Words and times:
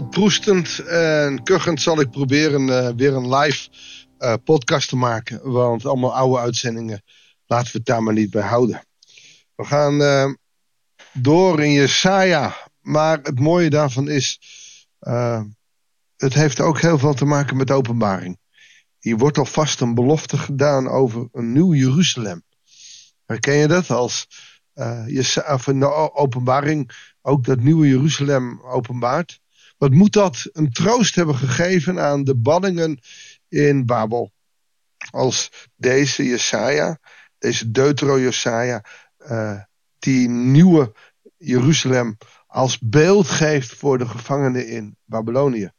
al 0.00 0.08
proestend 0.08 0.78
en 0.78 1.42
kuchend 1.42 1.82
zal 1.82 2.00
ik 2.00 2.10
proberen 2.10 2.68
uh, 2.68 2.88
weer 2.96 3.14
een 3.14 3.34
live 3.34 3.68
uh, 4.18 4.34
podcast 4.44 4.88
te 4.88 4.96
maken. 4.96 5.50
Want 5.52 5.86
allemaal 5.86 6.14
oude 6.14 6.38
uitzendingen 6.38 7.02
laten 7.46 7.72
we 7.72 7.78
het 7.78 7.86
daar 7.86 8.02
maar 8.02 8.14
niet 8.14 8.30
bij 8.30 8.42
houden. 8.42 8.84
We 9.54 9.64
gaan 9.64 10.00
uh, 10.00 10.32
door 11.12 11.62
in 11.62 11.72
Jesaja. 11.72 12.56
Maar 12.80 13.18
het 13.22 13.38
mooie 13.40 13.70
daarvan 13.70 14.08
is, 14.08 14.40
het 16.16 16.34
heeft 16.34 16.60
ook 16.60 16.80
heel 16.80 16.98
veel 16.98 17.14
te 17.14 17.24
maken 17.24 17.56
met 17.56 17.70
openbaring. 17.70 18.38
Hier 18.98 19.16
wordt 19.16 19.38
alvast 19.38 19.80
een 19.80 19.94
belofte 19.94 20.38
gedaan 20.38 20.88
over 20.88 21.28
een 21.32 21.52
nieuw 21.52 21.74
Jeruzalem. 21.74 22.42
Herken 23.26 23.54
je 23.54 23.68
dat 23.68 23.90
als 23.90 24.26
je, 25.06 25.44
of 25.52 25.66
in 25.66 25.80
de 25.80 25.92
openbaring 26.14 26.90
ook 27.22 27.44
dat 27.44 27.60
nieuwe 27.60 27.88
Jeruzalem 27.88 28.60
openbaart? 28.62 29.40
Wat 29.80 29.92
moet 29.92 30.12
dat 30.12 30.48
een 30.52 30.72
troost 30.72 31.14
hebben 31.14 31.34
gegeven 31.34 32.00
aan 32.00 32.24
de 32.24 32.36
ballingen 32.36 33.00
in 33.48 33.86
Babel? 33.86 34.32
Als 35.10 35.68
deze 35.76 36.24
Jesaja, 36.24 36.98
deze 37.38 37.70
Deutero 37.70 38.20
Jesaja, 38.20 38.84
uh, 39.18 39.60
die 39.98 40.28
nieuwe 40.28 40.94
Jeruzalem 41.36 42.16
als 42.46 42.78
beeld 42.78 43.28
geeft 43.28 43.74
voor 43.74 43.98
de 43.98 44.06
gevangenen 44.06 44.68
in 44.68 44.96
Babylonië. 45.04 45.70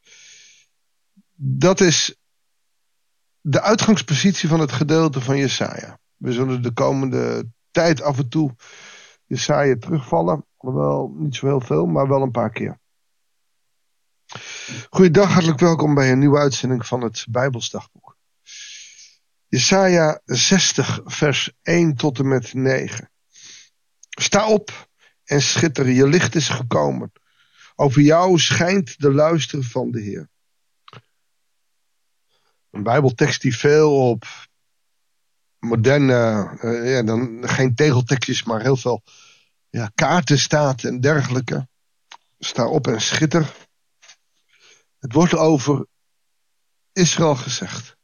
Dat 1.34 1.80
is 1.80 2.16
de 3.40 3.60
uitgangspositie 3.60 4.48
van 4.48 4.60
het 4.60 4.72
gedeelte 4.72 5.20
van 5.20 5.36
Jesaja. 5.36 5.98
We 6.16 6.32
zullen 6.32 6.62
de 6.62 6.72
komende 6.72 7.50
tijd 7.70 8.02
af 8.02 8.18
en 8.18 8.28
toe 8.28 8.54
Jesaja 9.26 9.76
terugvallen. 9.78 10.46
Wel 10.58 11.14
niet 11.18 11.34
zo 11.34 11.46
heel 11.46 11.60
veel, 11.60 11.86
maar 11.86 12.08
wel 12.08 12.22
een 12.22 12.30
paar 12.30 12.50
keer. 12.50 12.80
Goeiedag, 14.90 15.32
hartelijk 15.32 15.60
welkom 15.60 15.94
bij 15.94 16.12
een 16.12 16.18
nieuwe 16.18 16.38
uitzending 16.38 16.86
van 16.86 17.00
het 17.00 17.26
Bijbelsdagboek. 17.30 18.16
Jesaja 19.46 20.20
60, 20.24 21.00
vers 21.04 21.52
1 21.62 21.94
tot 21.94 22.18
en 22.18 22.28
met 22.28 22.54
9. 22.54 23.10
Sta 24.08 24.48
op 24.48 24.88
en 25.24 25.42
schitter, 25.42 25.88
je 25.88 26.08
licht 26.08 26.34
is 26.34 26.48
gekomen. 26.48 27.12
Over 27.74 28.02
jou 28.02 28.38
schijnt 28.38 29.00
de 29.00 29.12
luister 29.12 29.64
van 29.64 29.90
de 29.90 30.00
Heer. 30.00 30.28
Een 32.70 32.82
Bijbeltekst 32.82 33.42
die 33.42 33.56
veel 33.56 34.08
op 34.08 34.24
moderne, 35.58 36.50
uh, 36.62 36.94
ja, 36.94 37.02
dan 37.02 37.48
geen 37.48 37.74
tegeltekstjes, 37.74 38.42
maar 38.44 38.60
heel 38.62 38.76
veel 38.76 39.02
ja, 39.70 39.90
kaarten 39.94 40.38
staat 40.38 40.84
en 40.84 41.00
dergelijke. 41.00 41.68
Sta 42.38 42.66
op 42.66 42.86
en 42.86 43.00
schitter. 43.00 43.61
Het 45.02 45.12
wordt 45.12 45.34
over 45.34 45.86
Israël 46.92 47.36
gezegd. 47.36 47.96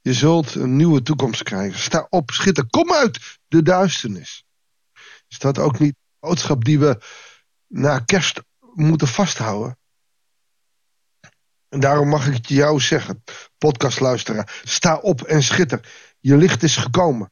Je 0.00 0.12
zult 0.12 0.54
een 0.54 0.76
nieuwe 0.76 1.02
toekomst 1.02 1.42
krijgen. 1.42 1.80
Sta 1.80 2.06
op, 2.10 2.30
schitter, 2.30 2.66
kom 2.66 2.92
uit 2.92 3.38
de 3.48 3.62
duisternis. 3.62 4.44
Is 5.28 5.38
dat 5.38 5.58
ook 5.58 5.78
niet 5.78 5.92
de 5.92 6.16
boodschap 6.20 6.64
die 6.64 6.78
we 6.78 7.00
na 7.66 7.98
kerst 7.98 8.42
moeten 8.74 9.08
vasthouden? 9.08 9.78
En 11.68 11.80
daarom 11.80 12.08
mag 12.08 12.26
ik 12.26 12.34
het 12.34 12.48
jou 12.48 12.80
zeggen, 12.80 13.24
podcastluisteraar. 13.58 14.60
Sta 14.64 14.96
op 14.96 15.22
en 15.22 15.42
schitter. 15.42 16.14
Je 16.20 16.36
licht 16.36 16.62
is 16.62 16.76
gekomen. 16.76 17.30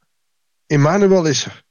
Emmanuel 0.67 1.25
is 1.25 1.45
er. 1.45 1.65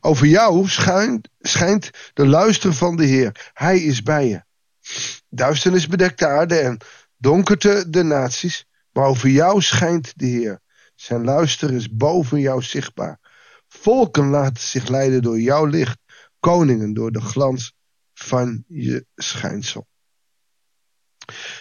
Over 0.00 0.26
jou 0.26 0.68
schijnt, 0.68 1.28
schijnt 1.38 1.90
de 2.12 2.26
luister 2.26 2.74
van 2.74 2.96
de 2.96 3.04
Heer. 3.04 3.50
Hij 3.52 3.78
is 3.78 4.02
bij 4.02 4.28
je. 4.28 4.45
Duisternis 5.28 5.86
bedekt 5.86 6.18
de 6.18 6.26
aarde 6.26 6.58
en 6.58 6.78
donkerte 7.16 7.84
de 7.88 8.02
naties. 8.02 8.66
Maar 8.92 9.06
over 9.06 9.28
jou 9.28 9.62
schijnt 9.62 10.12
de 10.18 10.26
Heer. 10.26 10.60
Zijn 10.94 11.24
luister 11.24 11.72
is 11.72 11.90
boven 11.90 12.40
jou 12.40 12.62
zichtbaar. 12.62 13.18
Volken 13.68 14.28
laten 14.28 14.62
zich 14.62 14.88
leiden 14.88 15.22
door 15.22 15.40
jouw 15.40 15.64
licht. 15.64 15.98
Koningen 16.40 16.94
door 16.94 17.12
de 17.12 17.20
glans 17.20 17.74
van 18.14 18.64
je 18.68 19.06
schijnsel. 19.14 19.86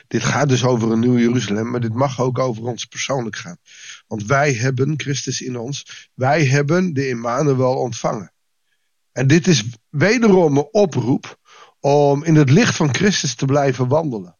Dit 0.08 0.24
gaat 0.24 0.50
dus 0.50 0.64
over 0.64 0.92
een 0.92 1.00
nieuw 1.00 1.18
Jeruzalem, 1.18 1.70
maar 1.70 1.80
dit 1.80 1.94
mag 1.94 2.22
ook 2.22 2.40
over 2.40 2.64
ons 2.64 2.86
persoonlijk 2.86 3.36
gaan. 3.36 3.58
Want 4.08 4.26
wij 4.26 4.53
hebben 4.53 4.94
Christus 5.00 5.42
in 5.42 5.58
ons, 5.58 6.09
wij 6.14 6.46
hebben 6.46 6.94
de 6.94 7.08
Immanuel 7.08 7.76
ontvangen. 7.76 8.34
En 9.12 9.28
dit 9.28 9.47
is 9.47 9.64
wederom 9.90 10.58
een 10.58 10.68
oproep 10.72 11.40
om 11.85 12.23
in 12.23 12.35
het 12.35 12.50
licht 12.50 12.75
van 12.75 12.94
Christus 12.94 13.35
te 13.35 13.46
blijven 13.46 13.88
wandelen. 13.88 14.40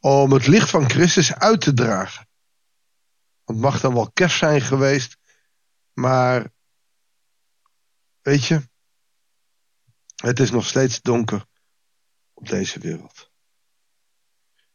Om 0.00 0.32
het 0.32 0.46
licht 0.46 0.70
van 0.70 0.90
Christus 0.90 1.34
uit 1.34 1.60
te 1.60 1.72
dragen. 1.72 2.28
Want 3.44 3.58
het 3.58 3.70
mag 3.70 3.80
dan 3.80 3.94
wel 3.94 4.12
kerst 4.12 4.38
zijn 4.38 4.60
geweest, 4.60 5.16
maar 5.92 6.52
weet 8.20 8.44
je, 8.44 8.68
het 10.16 10.40
is 10.40 10.50
nog 10.50 10.66
steeds 10.66 11.00
donker 11.00 11.46
op 12.32 12.48
deze 12.48 12.78
wereld. 12.78 13.30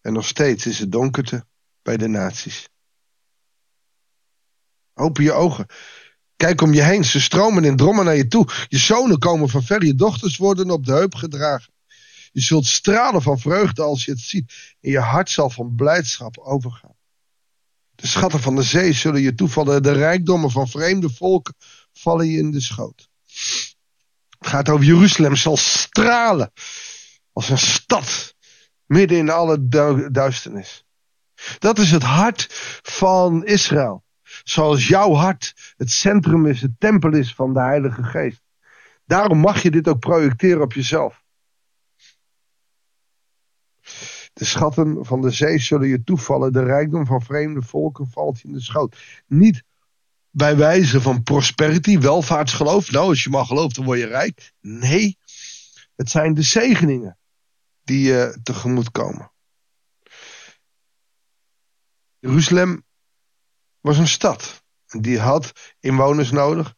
En 0.01 0.13
nog 0.13 0.25
steeds 0.25 0.65
is 0.65 0.79
het 0.79 0.91
donkerte 0.91 1.47
bij 1.81 1.97
de 1.97 2.07
naties. 2.07 2.69
Open 4.93 5.23
je 5.23 5.31
ogen. 5.31 5.65
Kijk 6.41 6.61
om 6.61 6.73
je 6.73 6.83
heen. 6.83 7.05
Ze 7.05 7.21
stromen 7.21 7.63
in 7.63 7.75
drommen 7.75 8.05
naar 8.05 8.15
je 8.15 8.27
toe. 8.27 8.47
Je 8.67 8.77
zonen 8.77 9.19
komen 9.19 9.49
van 9.49 9.63
ver. 9.63 9.85
Je 9.85 9.95
dochters 9.95 10.37
worden 10.37 10.69
op 10.69 10.85
de 10.85 10.91
heup 10.91 11.15
gedragen. 11.15 11.73
Je 12.31 12.41
zult 12.41 12.65
stralen 12.65 13.21
van 13.21 13.39
vreugde 13.39 13.81
als 13.81 14.05
je 14.05 14.11
het 14.11 14.19
ziet. 14.19 14.53
En 14.81 14.91
je 14.91 14.99
hart 14.99 15.29
zal 15.29 15.49
van 15.49 15.75
blijdschap 15.75 16.37
overgaan. 16.37 16.95
De 17.95 18.07
schatten 18.07 18.39
van 18.39 18.55
de 18.55 18.63
zee 18.63 18.93
zullen 18.93 19.21
je 19.21 19.35
toevallen. 19.35 19.83
De 19.83 19.91
rijkdommen 19.91 20.51
van 20.51 20.67
vreemde 20.67 21.09
volken 21.09 21.55
vallen 21.93 22.27
je 22.27 22.37
in 22.37 22.51
de 22.51 22.61
schoot. 22.61 23.09
Het 24.39 24.47
gaat 24.47 24.69
over 24.69 24.85
Jeruzalem 24.85 25.35
zal 25.35 25.57
stralen. 25.57 26.51
Als 27.33 27.49
een 27.49 27.57
stad. 27.57 28.35
Midden 28.85 29.17
in 29.17 29.29
alle 29.29 29.67
duisternis. 30.11 30.83
Dat 31.59 31.79
is 31.79 31.91
het 31.91 32.03
hart 32.03 32.47
van 32.81 33.45
Israël. 33.45 34.03
Zoals 34.43 34.87
jouw 34.87 35.13
hart 35.13 35.73
het 35.77 35.91
centrum 35.91 36.45
is, 36.45 36.61
het 36.61 36.79
tempel 36.79 37.13
is 37.13 37.35
van 37.35 37.53
de 37.53 37.59
Heilige 37.59 38.03
Geest. 38.03 38.41
Daarom 39.05 39.37
mag 39.37 39.61
je 39.61 39.71
dit 39.71 39.87
ook 39.87 39.99
projecteren 39.99 40.61
op 40.61 40.73
jezelf. 40.73 41.23
De 44.33 44.45
schatten 44.45 45.05
van 45.05 45.21
de 45.21 45.29
zee 45.29 45.59
zullen 45.59 45.87
je 45.87 46.03
toevallen. 46.03 46.53
De 46.53 46.63
rijkdom 46.63 47.05
van 47.05 47.21
vreemde 47.21 47.61
volken 47.61 48.07
valt 48.07 48.39
je 48.39 48.47
in 48.47 48.53
de 48.53 48.61
schoot. 48.61 49.23
Niet 49.27 49.63
bij 50.29 50.57
wijze 50.57 51.01
van 51.01 51.23
prosperity, 51.23 51.99
welvaartsgeloof. 51.99 52.91
Nou, 52.91 53.07
als 53.07 53.23
je 53.23 53.29
maar 53.29 53.45
gelooft, 53.45 53.75
dan 53.75 53.85
word 53.85 53.99
je 53.99 54.05
rijk. 54.05 54.51
Nee, 54.61 55.17
het 55.95 56.09
zijn 56.09 56.33
de 56.33 56.41
zegeningen 56.41 57.17
die 57.83 58.01
je 58.01 58.39
tegemoet 58.43 58.91
komen. 58.91 59.31
Jeruzalem 62.19 62.83
was 63.81 63.97
een 63.97 64.07
stad. 64.07 64.63
Die 64.87 65.19
had 65.19 65.51
inwoners 65.79 66.31
nodig, 66.31 66.73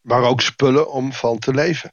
maar 0.00 0.22
ook 0.22 0.40
spullen 0.40 0.90
om 0.90 1.12
van 1.12 1.38
te 1.38 1.54
leven. 1.54 1.92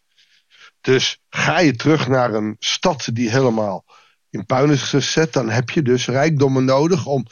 Dus 0.82 1.20
ga 1.30 1.60
je 1.60 1.76
terug 1.76 2.08
naar 2.08 2.34
een 2.34 2.56
stad 2.60 3.10
die 3.14 3.30
helemaal 3.30 3.86
in 4.30 4.46
puin 4.46 4.70
is 4.70 4.82
gezet, 4.82 5.34
dan 5.34 5.50
heb 5.50 5.70
je 5.70 5.82
dus 5.82 6.08
rijkdommen 6.08 6.66
nodig 6.66 7.06
om 7.06 7.26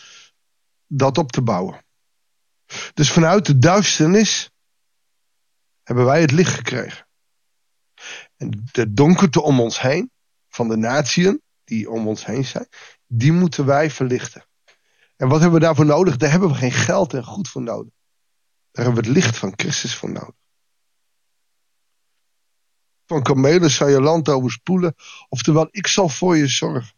dat 0.87 1.17
op 1.17 1.31
te 1.31 1.41
bouwen. 1.41 1.85
Dus 2.93 3.11
vanuit 3.11 3.45
de 3.45 3.57
duisternis 3.57 4.49
hebben 5.83 6.05
wij 6.05 6.21
het 6.21 6.31
licht 6.31 6.53
gekregen. 6.53 7.07
En 8.37 8.69
de 8.71 8.93
donkerte 8.93 9.41
om 9.41 9.59
ons 9.59 9.81
heen, 9.81 10.11
van 10.49 10.67
de 10.67 10.77
natieën 10.77 11.41
die 11.63 11.89
om 11.89 12.07
ons 12.07 12.25
heen 12.25 12.45
zijn, 12.45 12.67
die 13.07 13.31
moeten 13.31 13.65
wij 13.65 13.91
verlichten. 13.91 14.45
En 15.19 15.27
wat 15.27 15.39
hebben 15.41 15.59
we 15.59 15.65
daarvoor 15.65 15.85
nodig? 15.85 16.17
Daar 16.17 16.31
hebben 16.31 16.49
we 16.49 16.55
geen 16.55 16.71
geld 16.71 17.13
en 17.13 17.23
goed 17.23 17.49
voor 17.49 17.61
nodig. 17.61 17.93
Daar 18.71 18.85
hebben 18.85 19.03
we 19.03 19.09
het 19.09 19.17
licht 19.17 19.37
van 19.37 19.53
Christus 19.55 19.95
voor 19.95 20.11
nodig. 20.11 20.35
Van 23.05 23.23
kamelen 23.23 23.69
zal 23.69 23.87
je 23.87 24.01
land 24.01 24.29
overspoelen. 24.29 24.95
Oftewel, 25.29 25.67
ik 25.71 25.87
zal 25.87 26.09
voor 26.09 26.37
je 26.37 26.47
zorgen. 26.47 26.93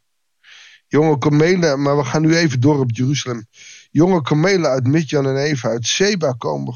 Jonge 0.87 1.17
kamelen, 1.17 1.81
maar 1.81 1.97
we 1.97 2.03
gaan 2.03 2.21
nu 2.21 2.35
even 2.35 2.59
door 2.59 2.79
op 2.79 2.91
Jeruzalem. 2.91 3.45
Jonge 3.91 4.21
kamelen 4.21 4.69
uit 4.69 4.87
Midjan 4.87 5.27
en 5.27 5.37
Eva, 5.37 5.69
uit 5.69 5.85
Seba 5.85 6.31
komen 6.31 6.73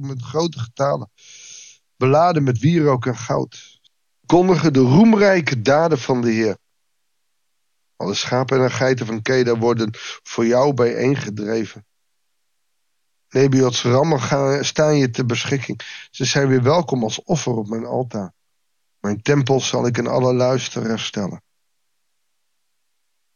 met 0.00 0.22
grote 0.22 0.58
getalen. 0.58 1.10
Beladen 1.96 2.42
met 2.42 2.58
wierook 2.58 3.06
en 3.06 3.16
goud. 3.16 3.80
Kondigen 4.26 4.72
de 4.72 4.80
roemrijke 4.80 5.62
daden 5.62 5.98
van 5.98 6.20
de 6.20 6.30
Heer. 6.30 6.56
Alle 7.96 8.14
schapen 8.14 8.62
en 8.62 8.70
geiten 8.70 9.06
van 9.06 9.22
Keda 9.22 9.58
worden 9.58 9.90
voor 10.22 10.46
jou 10.46 10.74
bijeengedreven. 10.74 11.86
Nebiots 13.28 13.82
rammen 13.82 14.64
staan 14.64 14.96
je 14.96 15.10
ter 15.10 15.26
beschikking. 15.26 15.80
Ze 16.10 16.24
zijn 16.24 16.48
weer 16.48 16.62
welkom 16.62 17.02
als 17.02 17.22
offer 17.22 17.52
op 17.52 17.68
mijn 17.68 17.84
altaar. 17.84 18.32
Mijn 19.00 19.22
tempel 19.22 19.60
zal 19.60 19.86
ik 19.86 19.98
in 19.98 20.06
alle 20.06 20.34
luister 20.34 20.82
herstellen. 20.82 21.42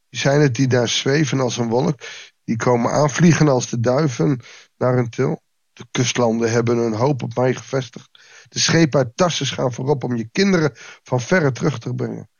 Die 0.09 0.19
zijn 0.19 0.41
het 0.41 0.55
die 0.55 0.67
daar 0.67 0.87
zweven 0.87 1.39
als 1.39 1.57
een 1.57 1.69
wolk. 1.69 1.99
Die 2.43 2.55
komen 2.55 2.91
aanvliegen 2.91 3.47
als 3.47 3.69
de 3.69 3.79
duiven 3.79 4.39
naar 4.77 4.97
een 4.97 5.09
til. 5.09 5.41
De 5.73 5.85
kustlanden 5.91 6.51
hebben 6.51 6.77
hun 6.77 6.93
hoop 6.93 7.23
op 7.23 7.35
mij 7.35 7.55
gevestigd. 7.55 8.09
De 8.49 8.59
schepen 8.59 8.99
uit 8.99 9.17
Tarsus 9.17 9.51
gaan 9.51 9.73
voorop 9.73 10.03
om 10.03 10.15
je 10.15 10.29
kinderen 10.31 10.71
van 11.03 11.21
verre 11.21 11.51
terug 11.51 11.79
te 11.79 11.95
brengen. 11.95 12.30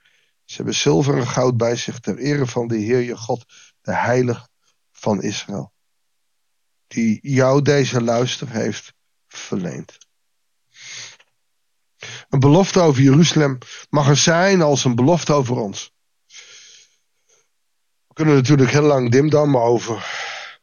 Ze 0.51 0.57
hebben 0.57 0.75
zilver 0.75 1.17
en 1.17 1.27
goud 1.27 1.57
bij 1.57 1.75
zich 1.75 1.99
ter 1.99 2.17
ere 2.17 2.47
van 2.47 2.67
de 2.67 2.77
Heer 2.77 2.99
je 2.99 3.17
God, 3.17 3.45
de 3.81 3.95
Heilige 3.95 4.47
van 4.91 5.21
Israël. 5.21 5.73
Die 6.87 7.19
jou 7.21 7.61
deze 7.61 8.01
luister 8.01 8.49
heeft 8.49 8.93
verleend. 9.27 9.97
Een 12.29 12.39
belofte 12.39 12.79
over 12.79 13.01
Jeruzalem 13.01 13.57
mag 13.89 14.07
er 14.07 14.17
zijn 14.17 14.61
als 14.61 14.83
een 14.83 14.95
belofte 14.95 15.33
over 15.33 15.55
ons. 15.57 15.91
We 18.07 18.13
kunnen 18.13 18.35
natuurlijk 18.35 18.71
heel 18.71 18.81
lang 18.81 19.11
dimdammen 19.11 19.61
over 19.61 20.05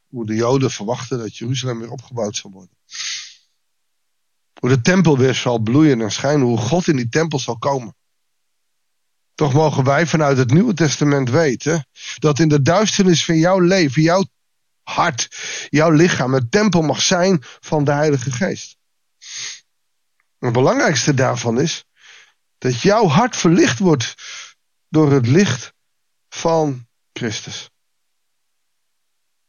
hoe 0.06 0.26
de 0.26 0.34
Joden 0.34 0.70
verwachten 0.70 1.18
dat 1.18 1.36
Jeruzalem 1.36 1.78
weer 1.78 1.90
opgebouwd 1.90 2.36
zal 2.36 2.50
worden. 2.50 2.76
Hoe 4.60 4.68
de 4.68 4.80
tempel 4.80 5.18
weer 5.18 5.34
zal 5.34 5.58
bloeien 5.58 6.00
en 6.00 6.12
schijnen, 6.12 6.46
hoe 6.46 6.58
God 6.58 6.86
in 6.86 6.96
die 6.96 7.08
tempel 7.08 7.38
zal 7.38 7.58
komen. 7.58 7.96
Toch 9.38 9.52
mogen 9.52 9.84
wij 9.84 10.06
vanuit 10.06 10.36
het 10.38 10.50
Nieuwe 10.50 10.74
Testament 10.74 11.30
weten 11.30 11.86
dat 12.18 12.38
in 12.38 12.48
de 12.48 12.62
duisternis 12.62 13.24
van 13.24 13.36
jouw 13.36 13.58
leven, 13.58 14.02
jouw 14.02 14.24
hart, 14.82 15.28
jouw 15.68 15.90
lichaam, 15.90 16.32
het 16.32 16.50
tempel 16.50 16.82
mag 16.82 17.02
zijn 17.02 17.38
van 17.42 17.84
de 17.84 17.92
Heilige 17.92 18.30
Geest. 18.30 18.76
Het 20.38 20.52
belangrijkste 20.52 21.14
daarvan 21.14 21.60
is 21.60 21.84
dat 22.58 22.80
jouw 22.80 23.06
hart 23.06 23.36
verlicht 23.36 23.78
wordt 23.78 24.14
door 24.88 25.12
het 25.12 25.26
licht 25.26 25.72
van 26.28 26.88
Christus. 27.12 27.70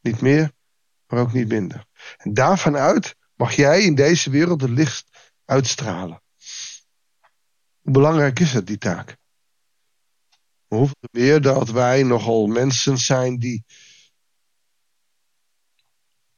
Niet 0.01 0.21
meer, 0.21 0.51
maar 1.07 1.19
ook 1.19 1.33
niet 1.33 1.47
minder. 1.47 1.85
En 2.17 2.33
daarvan 2.33 2.77
uit 2.77 3.15
mag 3.35 3.53
jij 3.53 3.81
in 3.83 3.95
deze 3.95 4.29
wereld 4.29 4.61
het 4.61 4.71
licht 4.71 5.05
uitstralen. 5.45 6.21
Hoe 7.81 7.93
belangrijk 7.93 8.39
is 8.39 8.53
het, 8.53 8.67
die 8.67 8.77
taak? 8.77 9.18
Hoeveel 10.69 11.09
meer 11.11 11.41
dat 11.41 11.69
wij 11.69 12.03
nogal 12.03 12.47
mensen 12.47 12.97
zijn 12.97 13.39
die. 13.39 13.65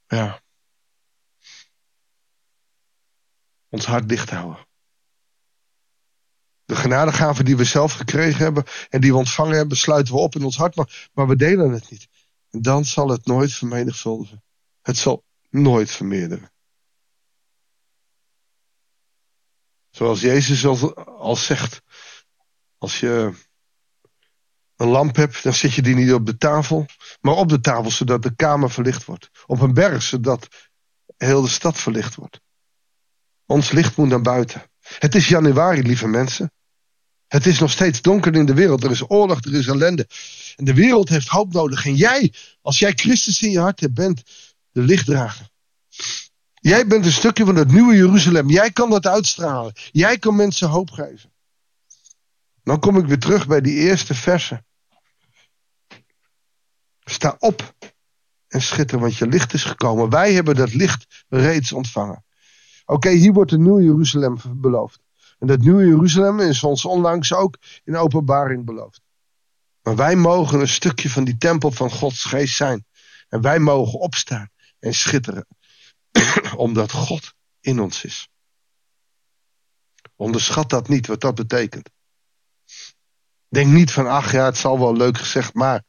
Ja. 0.08 0.42
Ons 3.70 3.86
hart 3.86 4.10
dicht 4.10 4.30
houden. 4.30 4.68
De 6.66 6.76
genadegaven 6.76 7.46
die 7.46 7.58
we 7.58 7.64
zelf 7.64 7.94
gekregen 7.94 8.44
hebben 8.44 8.64
en 8.90 9.02
die 9.02 9.12
we 9.12 9.18
ontvangen 9.18 9.56
hebben, 9.56 9.78
sluiten 9.78 10.14
we 10.14 10.20
op 10.20 10.36
in 10.36 10.44
ons 10.44 10.58
hart, 10.58 10.76
maar, 10.76 11.10
maar 11.14 11.28
we 11.28 11.36
delen 11.36 11.72
het 11.72 11.90
niet. 11.90 12.08
En 12.50 12.62
dan 12.62 12.86
zal 12.86 13.10
het 13.10 13.26
nooit 13.26 13.54
vermenigvuldigen. 13.54 14.44
Het 14.82 14.98
zal 14.98 15.24
nooit 15.50 15.92
vermeerderen. 15.92 16.52
Zoals 19.90 20.22
Jezus 20.22 20.66
al, 20.66 21.36
zegt, 21.36 21.82
als 22.78 23.00
je 23.00 23.34
een 24.82 24.88
lamp 24.88 25.16
hebt, 25.16 25.44
dan 25.44 25.54
zet 25.54 25.74
je 25.74 25.82
die 25.82 25.96
niet 25.96 26.14
op 26.14 26.26
de 26.26 26.38
tafel, 26.38 26.86
maar 27.22 27.34
op 27.34 27.50
de 27.50 27.60
tafel, 27.60 27.92
zodat 27.92 28.24
de 28.24 28.36
kamer 28.36 28.72
verlicht 28.72 29.06
wordt. 29.06 29.30
Op 29.46 29.62
een 29.62 29.74
berg, 29.74 30.02
zodat 30.02 30.48
heel 31.18 31.42
de 31.42 31.48
stad 31.48 31.78
verlicht 31.78 32.16
wordt. 32.16 32.40
Ons 33.46 33.72
licht 33.72 33.96
moet 33.96 34.08
naar 34.08 34.22
buiten. 34.22 34.64
Het 34.82 35.16
is 35.16 35.28
januari, 35.28 35.82
lieve 35.82 36.08
mensen. 36.08 36.52
Het 37.28 37.46
is 37.46 37.60
nog 37.60 37.72
steeds 37.72 38.02
donker 38.02 38.36
in 38.36 38.46
de 38.46 38.54
wereld. 38.54 38.84
Er 38.84 38.92
is 38.92 39.10
oorlog, 39.10 39.44
er 39.44 39.54
is 39.54 39.68
ellende. 39.68 40.08
En 40.56 40.66
de 40.66 40.74
wereld 40.74 41.10
heeft 41.10 41.28
hoop 41.28 41.54
nodig. 41.54 41.86
En 41.86 41.96
jij, 41.96 42.34
als 42.62 42.80
jij 42.80 42.92
Christus 42.92 43.42
in 43.42 43.52
je 43.52 43.60
hart 43.60 43.80
hebt, 43.80 43.94
bent 43.94 44.22
de 44.72 44.82
lichtdrager. 44.82 45.50
Jij 46.54 46.88
bent 46.88 47.06
een 47.06 47.12
stukje 47.12 47.46
van 47.46 47.56
het 47.56 47.72
nieuwe 47.72 47.96
Jeruzalem. 47.96 48.50
Jij 48.50 48.72
kan 48.72 48.90
dat 48.90 49.08
uitstralen. 49.08 49.74
Jij 49.92 50.18
kan 50.18 50.36
mensen 50.36 50.70
hoop 50.70 50.92
geven. 50.92 51.34
Dan 52.64 52.80
kom 52.80 52.98
ik 52.98 53.06
weer 53.06 53.20
terug 53.20 53.48
bij 53.48 53.62
die 53.62 53.76
eerste 53.76 54.16
versen. 54.16 54.66
Sta 57.12 57.36
op 57.40 57.74
en 58.48 58.62
schitter, 58.62 59.00
want 59.00 59.18
je 59.18 59.28
licht 59.28 59.54
is 59.54 59.64
gekomen. 59.64 60.10
Wij 60.10 60.34
hebben 60.34 60.56
dat 60.56 60.74
licht 60.74 61.26
reeds 61.30 61.72
ontvangen. 61.72 62.26
Oké, 62.86 63.10
hier 63.10 63.34
wordt 63.34 63.52
een 63.52 63.62
nieuw 63.62 63.82
Jeruzalem 63.82 64.38
beloofd. 64.50 65.00
En 65.40 65.48
dat 65.48 65.60
nieuwe 65.60 65.86
Jeruzalem 65.86 66.40
is 66.40 66.64
ons 66.64 66.86
onlangs 66.86 67.34
ook 67.34 67.58
in 67.84 67.96
openbaring 67.96 68.66
beloofd. 68.66 69.02
Maar 69.82 69.96
wij 69.96 70.16
mogen 70.16 70.60
een 70.60 70.68
stukje 70.68 71.10
van 71.10 71.24
die 71.24 71.38
tempel 71.38 71.72
van 71.72 71.92
Gods 71.92 72.26
geest 72.26 72.56
zijn. 72.56 72.86
En 73.30 73.42
wij 73.42 73.60
mogen 73.60 74.00
opstaan 74.00 74.50
en 74.80 74.94
schitteren. 74.94 75.48
Omdat 76.56 76.92
God 76.92 77.34
in 77.60 77.80
ons 77.80 78.04
is. 78.04 78.30
Onderschat 80.16 80.70
dat 80.70 80.88
niet, 80.88 81.08
wat 81.08 81.22
dat 81.22 81.36
betekent. 81.36 81.90
Denk 83.48 83.72
niet 83.72 83.92
van, 83.92 84.08
ach 84.08 84.32
ja, 84.32 84.46
het 84.46 84.58
zal 84.58 84.80
wel 84.80 84.96
leuk 84.96 85.18
gezegd, 85.18 85.54
maar 85.54 85.84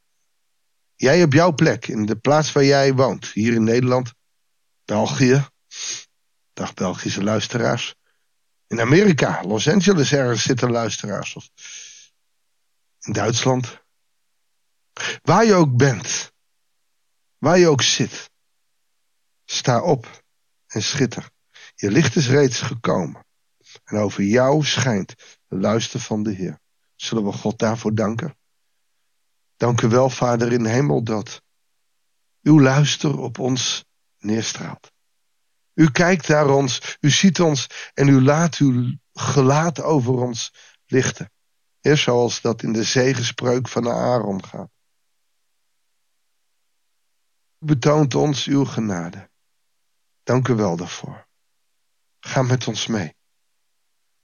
jij 1.03 1.23
op 1.23 1.33
jouw 1.33 1.55
plek, 1.55 1.89
in 1.89 2.07
de 2.07 2.17
plaats 2.17 2.53
waar 2.53 2.65
jij 2.65 2.95
woont, 2.95 3.27
hier 3.27 3.53
in 3.53 3.65
Nederland, 3.65 4.13
België, 4.85 5.47
dag 6.53 6.75
Belgische 6.75 7.23
luisteraars, 7.23 7.95
in 8.67 8.81
Amerika, 8.81 9.43
Los 9.43 9.69
Angeles 9.69 10.13
ergens 10.13 10.43
zitten 10.43 10.71
luisteraars, 10.71 11.35
of 11.35 11.51
in 13.01 13.13
Duitsland, 13.13 13.83
waar 15.23 15.45
je 15.45 15.55
ook 15.55 15.77
bent, 15.77 16.33
waar 17.39 17.59
je 17.59 17.69
ook 17.69 17.83
zit, 17.83 18.31
sta 19.45 19.83
op 19.83 20.23
en 20.67 20.83
schitter. 20.83 21.31
Je 21.75 21.91
licht 21.91 22.17
is 22.17 22.29
reeds 22.29 22.61
gekomen 22.61 23.27
en 23.85 23.99
over 23.99 24.23
jou 24.23 24.65
schijnt 24.65 25.15
de 25.49 25.57
luister 25.57 26.01
van 26.01 26.23
de 26.23 26.33
Heer. 26.33 26.61
Zullen 26.97 27.25
we 27.25 27.33
God 27.33 27.59
daarvoor 27.59 27.95
danken? 27.95 28.37
Dank 29.63 29.81
u 29.81 29.89
wel, 29.89 30.11
Vader 30.11 30.53
in 30.53 30.65
hemel, 30.65 31.03
dat 31.03 31.43
uw 32.43 32.61
luister 32.61 33.19
op 33.19 33.39
ons 33.39 33.85
neerstraalt. 34.19 34.93
U 35.75 35.91
kijkt 35.91 36.29
naar 36.29 36.49
ons, 36.49 36.97
u 37.01 37.11
ziet 37.11 37.41
ons 37.41 37.67
en 37.95 38.09
u 38.09 38.23
laat 38.23 38.57
uw 38.57 38.97
gelaat 39.13 39.81
over 39.81 40.13
ons 40.13 40.53
lichten. 40.87 41.33
Zoals 41.81 42.41
dat 42.41 42.63
in 42.63 42.73
de 42.73 42.85
zegenspreuk 42.85 43.69
van 43.69 43.83
de 43.83 43.91
Aaron 43.91 44.45
gaat. 44.45 44.71
U 47.59 47.67
betoont 47.67 48.15
ons 48.15 48.47
uw 48.47 48.65
genade. 48.65 49.31
Dank 50.23 50.49
u 50.49 50.55
wel 50.55 50.77
daarvoor. 50.77 51.29
Ga 52.21 52.43
met 52.43 52.67
ons 52.67 52.87
mee. 52.87 53.15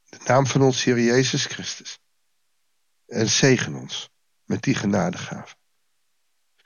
In 0.05 0.19
de 0.19 0.25
naam 0.25 0.47
van 0.47 0.63
ons 0.63 0.85
Heer 0.85 1.01
Jezus 1.01 1.45
Christus. 1.45 1.99
En 3.07 3.29
zegen 3.29 3.75
ons 3.75 4.11
met 4.49 4.63
die 4.63 4.75
genadegave. 4.75 5.57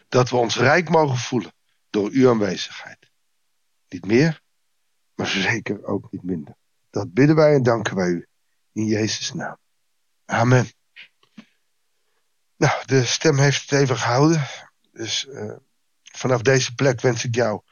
Dat 0.08 0.30
we 0.30 0.36
ons 0.36 0.56
rijk 0.56 0.88
mogen 0.88 1.18
voelen 1.18 1.52
door 1.90 2.10
uw 2.10 2.30
aanwezigheid. 2.30 3.10
Niet 3.88 4.06
meer, 4.06 4.42
maar 5.14 5.26
zeker 5.26 5.84
ook 5.84 6.12
niet 6.12 6.22
minder. 6.22 6.54
Dat 6.90 7.12
bidden 7.12 7.36
wij 7.36 7.54
en 7.54 7.62
danken 7.62 7.96
wij 7.96 8.08
u. 8.08 8.26
In 8.72 8.84
Jezus' 8.84 9.32
naam. 9.32 9.58
Amen. 10.24 10.72
Nou, 12.56 12.84
de 12.84 13.04
stem 13.04 13.38
heeft 13.38 13.70
het 13.70 13.80
even 13.80 13.96
gehouden. 13.96 14.46
Dus 14.92 15.24
uh, 15.24 15.56
vanaf 16.02 16.42
deze 16.42 16.74
plek 16.74 17.00
wens 17.00 17.24
ik 17.24 17.34
jou 17.34 17.62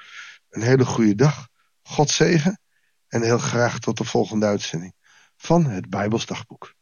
een 0.49 0.63
hele 0.63 0.85
goede 0.85 1.15
dag. 1.15 1.49
God 1.83 2.11
zegen. 2.11 2.61
En 3.09 3.23
heel 3.23 3.39
graag 3.39 3.79
tot 3.79 3.97
de 3.97 4.05
volgende 4.05 4.47
uitzending 4.47 4.95
van 5.37 5.67
het 5.67 5.91
Bijbelsdagboek. 5.91 6.75